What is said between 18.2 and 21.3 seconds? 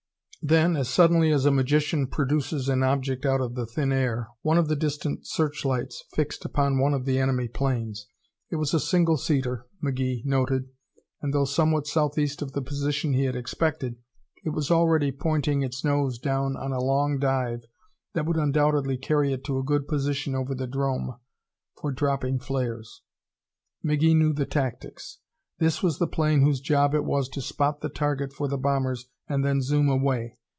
would undoubtedly carry it to a good position over the 'drome